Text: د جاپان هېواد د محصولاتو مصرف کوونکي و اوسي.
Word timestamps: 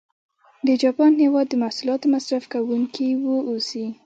د 0.67 0.69
جاپان 0.83 1.11
هېواد 1.23 1.45
د 1.49 1.53
محصولاتو 1.63 2.05
مصرف 2.15 2.43
کوونکي 2.53 3.07
و 3.15 3.25
اوسي. 3.49 3.85